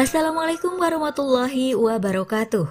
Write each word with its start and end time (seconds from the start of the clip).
Assalamualaikum 0.00 0.80
warahmatullahi 0.80 1.76
wabarakatuh. 1.76 2.64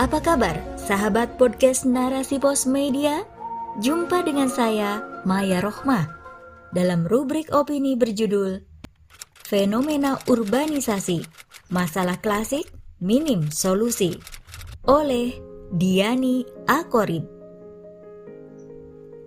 Apa 0.00 0.18
kabar, 0.24 0.56
sahabat 0.80 1.36
podcast 1.36 1.84
Narasi 1.84 2.40
Pos 2.40 2.64
Media? 2.64 3.28
Jumpa 3.84 4.24
dengan 4.24 4.48
saya, 4.48 5.04
Maya 5.28 5.60
Rohmah, 5.60 6.08
dalam 6.72 7.04
rubrik 7.04 7.52
opini 7.52 7.92
berjudul 7.92 8.64
Fenomena 9.44 10.16
Urbanisasi, 10.24 11.20
Masalah 11.68 12.16
Klasik, 12.24 12.72
Minim 13.04 13.52
Solusi, 13.52 14.16
oleh 14.88 15.36
Diani 15.76 16.40
Akorib. 16.72 17.28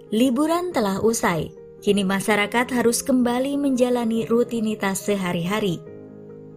Liburan 0.09 0.73
telah 0.73 0.97
usai, 0.97 1.53
kini 1.85 2.01
masyarakat 2.01 2.73
harus 2.73 3.05
kembali 3.05 3.53
menjalani 3.61 4.25
rutinitas 4.25 5.05
sehari-hari 5.05 5.93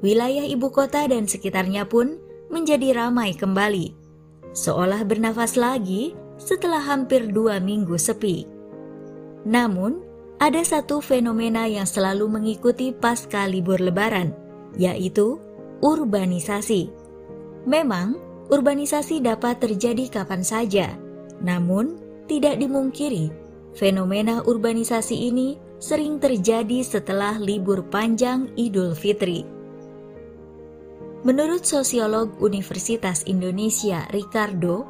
wilayah 0.04 0.44
ibu 0.46 0.70
kota 0.70 1.06
dan 1.06 1.26
sekitarnya 1.26 1.86
pun 1.86 2.18
menjadi 2.48 2.96
ramai 2.96 3.36
kembali, 3.36 3.92
seolah 4.56 5.04
bernafas 5.04 5.58
lagi 5.58 6.16
setelah 6.38 6.80
hampir 6.80 7.28
dua 7.28 7.58
minggu 7.58 7.98
sepi. 7.98 8.46
Namun, 9.44 10.02
ada 10.38 10.62
satu 10.62 11.02
fenomena 11.02 11.66
yang 11.66 11.86
selalu 11.86 12.30
mengikuti 12.30 12.94
pasca 12.94 13.44
libur 13.50 13.82
lebaran, 13.82 14.30
yaitu 14.78 15.42
urbanisasi. 15.82 16.90
Memang, 17.66 18.16
urbanisasi 18.48 19.18
dapat 19.18 19.58
terjadi 19.58 20.22
kapan 20.22 20.46
saja, 20.46 20.94
namun 21.42 21.98
tidak 22.30 22.62
dimungkiri 22.62 23.48
fenomena 23.78 24.42
urbanisasi 24.42 25.30
ini 25.30 25.54
sering 25.78 26.18
terjadi 26.18 26.82
setelah 26.82 27.38
libur 27.38 27.86
panjang 27.86 28.50
Idul 28.58 28.98
Fitri. 28.98 29.57
Menurut 31.26 31.66
sosiolog 31.66 32.30
Universitas 32.38 33.26
Indonesia 33.26 34.06
Ricardo, 34.14 34.86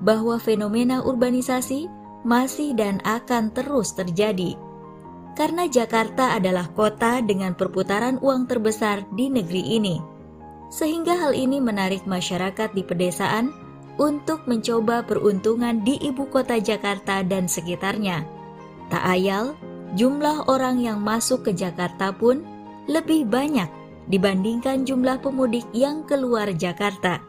bahwa 0.00 0.36
fenomena 0.40 1.04
urbanisasi 1.04 1.88
masih 2.24 2.76
dan 2.76 3.00
akan 3.04 3.52
terus 3.52 3.96
terjadi. 3.96 4.56
Karena 5.36 5.64
Jakarta 5.64 6.36
adalah 6.36 6.68
kota 6.76 7.24
dengan 7.24 7.56
perputaran 7.56 8.20
uang 8.20 8.44
terbesar 8.44 9.08
di 9.16 9.32
negeri 9.32 9.80
ini. 9.80 9.96
Sehingga 10.68 11.16
hal 11.16 11.32
ini 11.32 11.64
menarik 11.64 12.04
masyarakat 12.04 12.76
di 12.76 12.84
pedesaan 12.84 13.52
untuk 13.96 14.44
mencoba 14.44 15.00
peruntungan 15.04 15.80
di 15.80 15.96
ibu 16.04 16.28
kota 16.28 16.60
Jakarta 16.60 17.24
dan 17.24 17.48
sekitarnya. 17.48 18.24
Tak 18.92 19.04
ayal, 19.04 19.56
jumlah 19.96 20.44
orang 20.44 20.80
yang 20.80 21.00
masuk 21.00 21.48
ke 21.48 21.52
Jakarta 21.56 22.12
pun 22.12 22.44
lebih 22.84 23.24
banyak 23.24 23.79
dibandingkan 24.10 24.82
jumlah 24.82 25.22
pemudik 25.22 25.64
yang 25.70 26.02
keluar 26.02 26.50
Jakarta. 26.50 27.22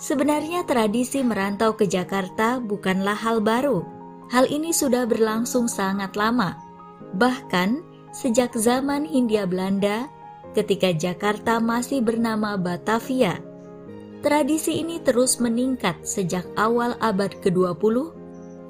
Sebenarnya 0.00 0.64
tradisi 0.64 1.20
merantau 1.20 1.76
ke 1.76 1.84
Jakarta 1.84 2.56
bukanlah 2.56 3.20
hal 3.20 3.44
baru. 3.44 3.84
Hal 4.32 4.48
ini 4.48 4.72
sudah 4.72 5.04
berlangsung 5.04 5.68
sangat 5.68 6.16
lama. 6.16 6.56
Bahkan 7.20 7.84
sejak 8.16 8.56
zaman 8.56 9.04
Hindia 9.04 9.44
Belanda 9.44 10.08
ketika 10.56 10.88
Jakarta 10.96 11.60
masih 11.60 12.00
bernama 12.00 12.56
Batavia. 12.56 13.44
Tradisi 14.24 14.80
ini 14.80 15.04
terus 15.04 15.36
meningkat 15.36 16.00
sejak 16.08 16.48
awal 16.56 16.96
abad 17.04 17.36
ke-20 17.44 18.16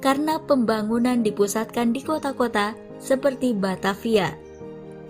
karena 0.03 0.35
pembangunan 0.43 1.23
dipusatkan 1.23 1.95
di 1.95 2.03
kota-kota 2.03 2.75
seperti 2.99 3.55
Batavia 3.55 4.50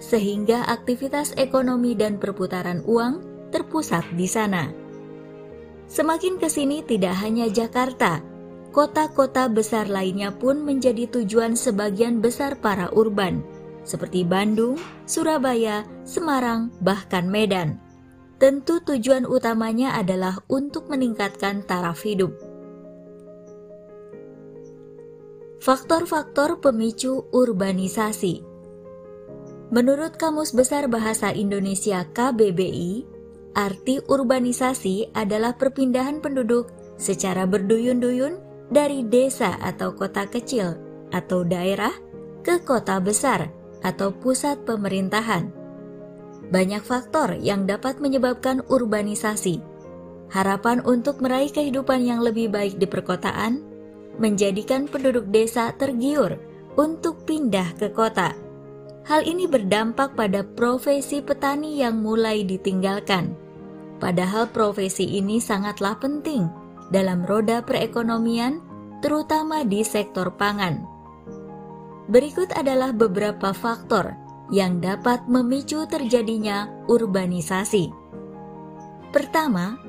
sehingga 0.02 0.66
aktivitas 0.66 1.38
ekonomi 1.38 1.94
dan 1.94 2.18
perputaran 2.18 2.82
uang 2.90 3.22
terpusat 3.54 4.04
di 4.18 4.26
sana. 4.26 4.74
Semakin 5.86 6.42
ke 6.42 6.50
sini 6.50 6.82
tidak 6.82 7.14
hanya 7.22 7.46
Jakarta, 7.48 8.26
kota-kota 8.74 9.46
besar 9.46 9.86
lainnya 9.86 10.34
pun 10.34 10.66
menjadi 10.66 11.06
tujuan 11.08 11.54
sebagian 11.54 12.18
besar 12.18 12.58
para 12.58 12.90
urban, 12.98 13.46
seperti 13.86 14.26
Bandung, 14.26 14.82
Surabaya, 15.06 15.86
Semarang, 16.02 16.74
bahkan 16.82 17.30
Medan. 17.30 17.78
Tentu 18.42 18.82
tujuan 18.82 19.30
utamanya 19.30 19.94
adalah 20.02 20.42
untuk 20.50 20.90
meningkatkan 20.90 21.62
taraf 21.62 22.02
hidup. 22.02 22.34
Faktor-faktor 25.62 26.58
pemicu 26.58 27.30
urbanisasi 27.30 28.51
Menurut 29.72 30.20
Kamus 30.20 30.52
Besar 30.52 30.92
Bahasa 30.92 31.32
Indonesia 31.32 32.04
KBBI, 32.12 33.08
arti 33.56 34.04
urbanisasi 34.04 35.16
adalah 35.16 35.56
perpindahan 35.56 36.20
penduduk 36.20 36.68
secara 37.00 37.48
berduyun-duyun 37.48 38.36
dari 38.68 39.08
desa 39.08 39.56
atau 39.64 39.96
kota 39.96 40.28
kecil 40.28 40.76
atau 41.16 41.48
daerah 41.48 41.96
ke 42.44 42.60
kota 42.68 43.00
besar 43.00 43.48
atau 43.80 44.12
pusat 44.12 44.60
pemerintahan. 44.68 45.48
Banyak 46.52 46.84
faktor 46.84 47.40
yang 47.40 47.64
dapat 47.64 48.04
menyebabkan 48.04 48.68
urbanisasi. 48.68 49.64
Harapan 50.36 50.84
untuk 50.84 51.24
meraih 51.24 51.48
kehidupan 51.48 52.04
yang 52.04 52.20
lebih 52.20 52.52
baik 52.52 52.76
di 52.76 52.92
perkotaan 52.92 53.64
menjadikan 54.20 54.92
penduduk 54.92 55.32
desa 55.32 55.72
tergiur 55.80 56.36
untuk 56.76 57.24
pindah 57.24 57.72
ke 57.80 57.88
kota 57.96 58.51
Hal 59.02 59.26
ini 59.26 59.50
berdampak 59.50 60.14
pada 60.14 60.46
profesi 60.46 61.26
petani 61.26 61.82
yang 61.82 62.06
mulai 62.06 62.46
ditinggalkan. 62.46 63.34
Padahal 63.98 64.50
profesi 64.50 65.18
ini 65.18 65.42
sangatlah 65.42 65.98
penting 65.98 66.46
dalam 66.94 67.26
roda 67.26 67.66
perekonomian, 67.66 68.62
terutama 69.02 69.66
di 69.66 69.82
sektor 69.82 70.30
pangan. 70.38 70.86
Berikut 72.12 72.54
adalah 72.54 72.94
beberapa 72.94 73.56
faktor 73.56 74.14
yang 74.52 74.84
dapat 74.84 75.26
memicu 75.26 75.88
terjadinya 75.88 76.68
urbanisasi. 76.92 77.90
Pertama, 79.10 79.80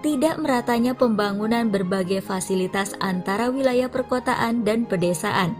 tidak 0.00 0.40
meratanya 0.40 0.96
pembangunan 0.96 1.68
berbagai 1.68 2.24
fasilitas 2.24 2.96
antara 2.98 3.48
wilayah 3.52 3.88
perkotaan 3.88 4.66
dan 4.66 4.84
pedesaan. 4.84 5.54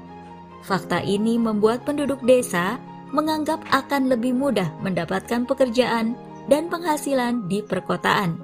Fakta 0.64 1.00
ini 1.00 1.40
membuat 1.40 1.84
penduduk 1.88 2.20
desa 2.24 2.76
menganggap 3.10 3.62
akan 3.70 4.10
lebih 4.10 4.34
mudah 4.34 4.70
mendapatkan 4.82 5.46
pekerjaan 5.46 6.14
dan 6.46 6.66
penghasilan 6.66 7.46
di 7.46 7.62
perkotaan. 7.62 8.38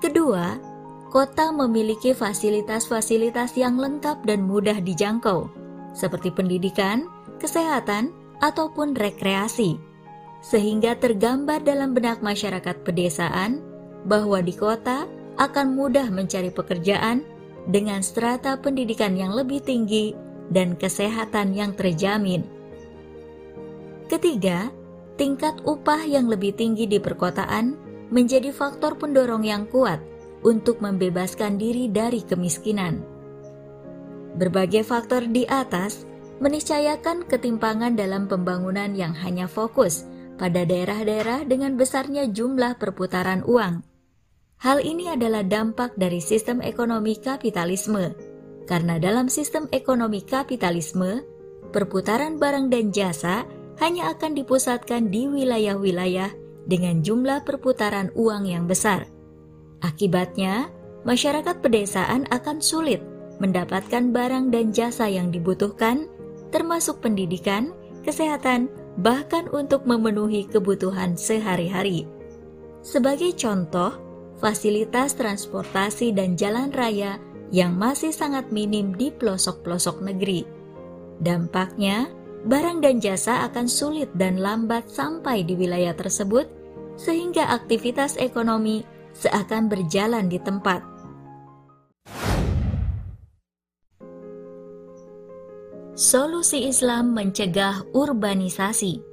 Kedua, 0.00 0.56
kota 1.12 1.52
memiliki 1.52 2.16
fasilitas-fasilitas 2.16 3.56
yang 3.58 3.76
lengkap 3.76 4.24
dan 4.24 4.48
mudah 4.48 4.80
dijangkau, 4.80 5.50
seperti 5.92 6.32
pendidikan, 6.32 7.04
kesehatan, 7.36 8.16
ataupun 8.40 8.96
rekreasi, 8.96 9.76
sehingga 10.40 10.96
tergambar 10.96 11.60
dalam 11.60 11.92
benak 11.92 12.24
masyarakat 12.24 12.80
pedesaan 12.80 13.60
bahwa 14.08 14.40
di 14.40 14.56
kota 14.56 15.04
akan 15.36 15.76
mudah 15.76 16.08
mencari 16.08 16.48
pekerjaan 16.48 17.24
dengan 17.68 18.00
strata 18.00 18.56
pendidikan 18.56 19.12
yang 19.12 19.36
lebih 19.36 19.60
tinggi 19.60 20.16
dan 20.48 20.74
kesehatan 20.74 21.52
yang 21.52 21.76
terjamin. 21.76 22.59
Ketiga, 24.10 24.74
tingkat 25.14 25.62
upah 25.62 26.02
yang 26.02 26.26
lebih 26.26 26.50
tinggi 26.58 26.90
di 26.90 26.98
perkotaan 26.98 27.78
menjadi 28.10 28.50
faktor 28.50 28.98
pendorong 28.98 29.46
yang 29.46 29.70
kuat 29.70 30.02
untuk 30.42 30.82
membebaskan 30.82 31.54
diri 31.54 31.86
dari 31.86 32.26
kemiskinan. 32.26 33.06
Berbagai 34.34 34.82
faktor 34.82 35.30
di 35.30 35.46
atas 35.46 36.02
meniscayakan 36.42 37.22
ketimpangan 37.22 37.94
dalam 37.94 38.26
pembangunan 38.26 38.90
yang 38.98 39.14
hanya 39.14 39.46
fokus 39.46 40.10
pada 40.42 40.66
daerah-daerah 40.66 41.46
dengan 41.46 41.78
besarnya 41.78 42.26
jumlah 42.34 42.82
perputaran 42.82 43.46
uang. 43.46 43.86
Hal 44.58 44.82
ini 44.82 45.06
adalah 45.06 45.46
dampak 45.46 45.94
dari 45.94 46.18
sistem 46.18 46.58
ekonomi 46.66 47.14
kapitalisme, 47.14 48.10
karena 48.66 48.98
dalam 48.98 49.30
sistem 49.30 49.70
ekonomi 49.70 50.26
kapitalisme, 50.26 51.22
perputaran 51.70 52.42
barang 52.42 52.66
dan 52.74 52.90
jasa 52.90 53.59
hanya 53.80 54.12
akan 54.12 54.36
dipusatkan 54.36 55.08
di 55.08 55.26
wilayah-wilayah 55.26 56.30
dengan 56.68 57.00
jumlah 57.00 57.42
perputaran 57.48 58.12
uang 58.14 58.44
yang 58.46 58.68
besar. 58.68 59.08
Akibatnya, 59.80 60.68
masyarakat 61.08 61.64
pedesaan 61.64 62.28
akan 62.28 62.60
sulit 62.60 63.00
mendapatkan 63.40 64.12
barang 64.12 64.52
dan 64.52 64.70
jasa 64.70 65.08
yang 65.08 65.32
dibutuhkan, 65.32 66.06
termasuk 66.52 67.00
pendidikan, 67.00 67.72
kesehatan, 68.04 68.68
bahkan 69.00 69.48
untuk 69.48 69.88
memenuhi 69.88 70.44
kebutuhan 70.44 71.16
sehari-hari. 71.16 72.04
Sebagai 72.84 73.32
contoh, 73.32 73.96
fasilitas 74.36 75.16
transportasi 75.16 76.12
dan 76.12 76.36
jalan 76.36 76.68
raya 76.68 77.16
yang 77.48 77.74
masih 77.80 78.12
sangat 78.12 78.52
minim 78.52 78.92
di 78.92 79.08
pelosok-pelosok 79.08 80.04
negeri. 80.04 80.44
Dampaknya, 81.20 82.12
barang 82.44 82.80
dan 82.80 83.02
jasa 83.02 83.44
akan 83.50 83.68
sulit 83.68 84.08
dan 84.16 84.40
lambat 84.40 84.88
sampai 84.88 85.44
di 85.44 85.52
wilayah 85.56 85.92
tersebut 85.92 86.48
sehingga 86.96 87.48
aktivitas 87.52 88.16
ekonomi 88.20 88.84
seakan 89.16 89.68
berjalan 89.68 90.28
di 90.28 90.38
tempat. 90.40 90.80
Solusi 96.00 96.64
Islam 96.64 97.12
mencegah 97.12 97.84
urbanisasi. 97.92 99.04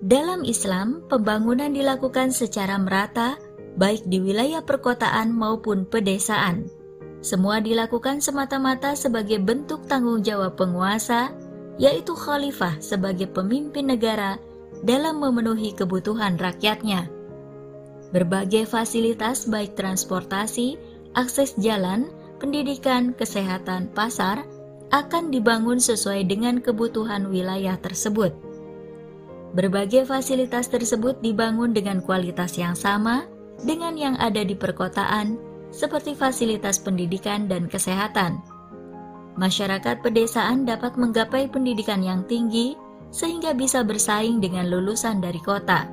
Dalam 0.00 0.40
Islam, 0.46 1.04
pembangunan 1.10 1.68
dilakukan 1.68 2.32
secara 2.32 2.80
merata, 2.80 3.36
baik 3.76 4.08
di 4.08 4.24
wilayah 4.24 4.64
perkotaan 4.64 5.34
maupun 5.34 5.84
pedesaan. 5.84 6.70
Semua 7.20 7.58
dilakukan 7.58 8.22
semata-mata 8.22 8.94
sebagai 8.94 9.42
bentuk 9.42 9.84
tanggung 9.90 10.22
jawab 10.24 10.54
penguasa, 10.54 11.34
yaitu 11.78 12.12
khalifah 12.12 12.76
sebagai 12.82 13.30
pemimpin 13.30 13.86
negara 13.86 14.36
dalam 14.82 15.22
memenuhi 15.22 15.72
kebutuhan 15.74 16.36
rakyatnya. 16.36 17.06
Berbagai 18.10 18.66
fasilitas 18.66 19.46
baik 19.46 19.78
transportasi, 19.78 20.76
akses 21.14 21.54
jalan, 21.56 22.10
pendidikan, 22.42 23.14
kesehatan, 23.14 23.90
pasar 23.94 24.42
akan 24.88 25.28
dibangun 25.28 25.76
sesuai 25.76 26.24
dengan 26.24 26.58
kebutuhan 26.64 27.28
wilayah 27.28 27.76
tersebut. 27.76 28.32
Berbagai 29.52 30.08
fasilitas 30.08 30.68
tersebut 30.68 31.20
dibangun 31.20 31.72
dengan 31.72 32.00
kualitas 32.04 32.56
yang 32.56 32.76
sama 32.76 33.28
dengan 33.64 33.96
yang 33.96 34.16
ada 34.16 34.40
di 34.44 34.56
perkotaan, 34.56 35.36
seperti 35.68 36.16
fasilitas 36.16 36.80
pendidikan 36.80 37.48
dan 37.48 37.68
kesehatan. 37.68 38.40
Masyarakat 39.38 40.02
pedesaan 40.02 40.66
dapat 40.66 40.98
menggapai 40.98 41.46
pendidikan 41.46 42.02
yang 42.02 42.26
tinggi 42.26 42.74
sehingga 43.14 43.54
bisa 43.54 43.86
bersaing 43.86 44.42
dengan 44.42 44.66
lulusan 44.66 45.22
dari 45.22 45.38
kota. 45.38 45.86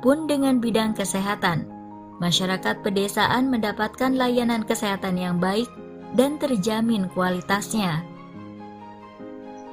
Pun 0.00 0.24
dengan 0.24 0.56
bidang 0.56 0.96
kesehatan, 0.96 1.68
masyarakat 2.16 2.80
pedesaan 2.80 3.52
mendapatkan 3.52 4.16
layanan 4.16 4.64
kesehatan 4.64 5.20
yang 5.20 5.36
baik 5.36 5.68
dan 6.16 6.40
terjamin 6.40 7.12
kualitasnya. 7.12 8.02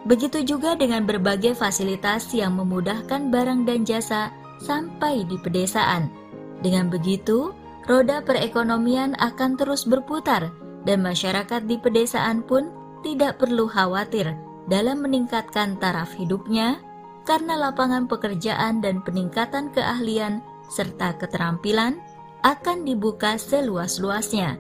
Begitu 0.04 0.44
juga 0.44 0.76
dengan 0.76 1.08
berbagai 1.08 1.56
fasilitas 1.56 2.36
yang 2.36 2.60
memudahkan 2.60 3.32
barang 3.32 3.64
dan 3.64 3.88
jasa 3.88 4.28
sampai 4.60 5.24
di 5.24 5.40
pedesaan. 5.40 6.12
Dengan 6.60 6.92
begitu, 6.92 7.56
roda 7.88 8.20
perekonomian 8.28 9.16
akan 9.24 9.56
terus 9.56 9.88
berputar 9.88 10.52
dan 10.84 11.00
masyarakat 11.00 11.64
di 11.64 11.80
pedesaan 11.80 12.44
pun 12.44 12.79
tidak 13.02 13.40
perlu 13.42 13.66
khawatir 13.66 14.36
dalam 14.70 15.02
meningkatkan 15.02 15.80
taraf 15.82 16.14
hidupnya 16.16 16.82
karena 17.26 17.58
lapangan 17.58 18.06
pekerjaan 18.10 18.82
dan 18.82 19.02
peningkatan 19.06 19.70
keahlian 19.74 20.42
serta 20.70 21.18
keterampilan 21.18 21.98
akan 22.46 22.88
dibuka 22.88 23.36
seluas-luasnya 23.36 24.58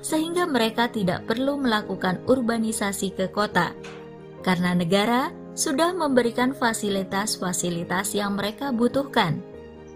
sehingga 0.00 0.48
mereka 0.48 0.88
tidak 0.88 1.28
perlu 1.28 1.60
melakukan 1.60 2.24
urbanisasi 2.24 3.12
ke 3.12 3.28
kota 3.28 3.76
karena 4.40 4.72
negara 4.72 5.28
sudah 5.60 5.92
memberikan 5.92 6.56
fasilitas-fasilitas 6.56 8.16
yang 8.16 8.38
mereka 8.38 8.72
butuhkan. 8.72 9.44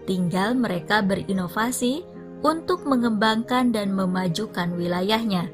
Tinggal 0.05 0.53
mereka 0.53 1.01
berinovasi 1.01 2.05
untuk 2.45 2.85
mengembangkan 2.85 3.73
dan 3.73 3.89
memajukan 3.97 4.77
wilayahnya. 4.77 5.49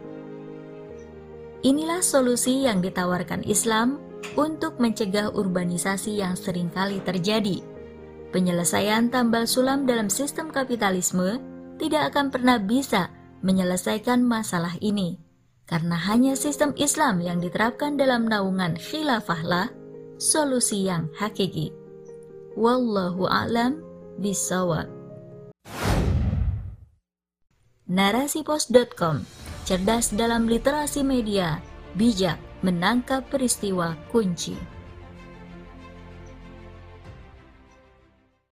Inilah 1.62 2.02
solusi 2.02 2.66
yang 2.66 2.81
ditawarkan 2.81 3.46
Islam 3.46 4.02
untuk 4.34 4.81
mencegah 4.81 5.30
urbanisasi 5.30 6.18
yang 6.18 6.34
sering 6.34 6.74
kali 6.74 6.98
terjadi. 7.06 7.62
Penyelesaian 8.34 9.13
tambal 9.13 9.46
sulam 9.46 9.86
dalam 9.86 10.10
sistem 10.10 10.50
kapitalisme 10.50 11.38
tidak 11.78 12.13
akan 12.13 12.34
pernah 12.34 12.58
bisa 12.58 13.13
menyelesaikan 13.46 14.25
masalah 14.25 14.74
ini 14.81 15.22
karena 15.69 16.02
hanya 16.02 16.34
sistem 16.34 16.74
Islam 16.81 17.22
yang 17.22 17.38
diterapkan 17.38 17.94
dalam 17.94 18.25
naungan 18.25 18.75
khilafahlah 18.81 19.69
solusi 20.18 20.90
yang 20.90 21.14
hakiki. 21.14 21.69
Wallahu 22.57 23.30
a'lam 23.30 23.80
bisawab. 24.18 24.90
Narasipos.com 27.86 29.41
Cerdas 29.62 30.10
dalam 30.10 30.50
literasi 30.50 31.06
media, 31.06 31.62
bijak 31.94 32.42
menangkap 32.66 33.22
peristiwa 33.30 33.94
kunci. 34.10 34.81